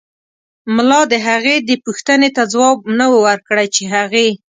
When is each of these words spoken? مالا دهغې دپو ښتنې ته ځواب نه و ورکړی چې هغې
مالا 0.75 1.01
دهغې 1.13 1.55
دپو 1.67 1.89
ښتنې 1.99 2.29
ته 2.35 2.43
ځواب 2.53 2.77
نه 2.97 3.05
و 3.11 3.15
ورکړی 3.27 3.67
چې 3.75 3.83
هغې 3.95 4.29